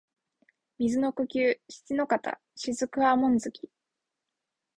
[0.79, 3.69] 水の呼吸漆ノ型雫波紋突き（しちのかたしずくはもんづき）